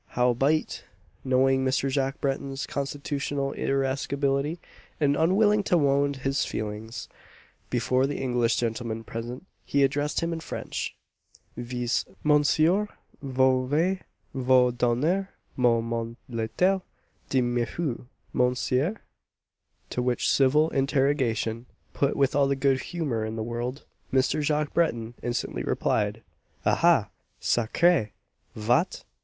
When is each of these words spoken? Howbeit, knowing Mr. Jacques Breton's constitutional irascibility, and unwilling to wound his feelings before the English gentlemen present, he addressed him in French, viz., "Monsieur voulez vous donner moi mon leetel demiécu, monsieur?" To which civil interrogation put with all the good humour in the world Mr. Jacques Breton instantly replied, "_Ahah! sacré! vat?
Howbeit, 0.17 0.83
knowing 1.23 1.63
Mr. 1.63 1.87
Jacques 1.87 2.19
Breton's 2.21 2.65
constitutional 2.65 3.51
irascibility, 3.53 4.59
and 4.99 5.15
unwilling 5.15 5.61
to 5.65 5.77
wound 5.77 6.15
his 6.25 6.43
feelings 6.43 7.07
before 7.69 8.07
the 8.07 8.17
English 8.17 8.55
gentlemen 8.55 9.03
present, 9.03 9.45
he 9.63 9.83
addressed 9.83 10.21
him 10.21 10.33
in 10.33 10.39
French, 10.39 10.95
viz., 11.55 12.03
"Monsieur 12.23 12.87
voulez 13.21 13.99
vous 14.33 14.71
donner 14.71 15.29
moi 15.55 15.81
mon 15.81 16.17
leetel 16.27 16.81
demiécu, 17.29 18.07
monsieur?" 18.33 18.97
To 19.91 20.01
which 20.01 20.27
civil 20.31 20.71
interrogation 20.71 21.67
put 21.93 22.15
with 22.15 22.35
all 22.35 22.47
the 22.47 22.55
good 22.55 22.81
humour 22.81 23.23
in 23.23 23.35
the 23.35 23.43
world 23.43 23.85
Mr. 24.11 24.41
Jacques 24.41 24.73
Breton 24.73 25.13
instantly 25.21 25.61
replied, 25.61 26.23
"_Ahah! 26.65 27.09
sacré! 27.39 28.13
vat? 28.55 29.03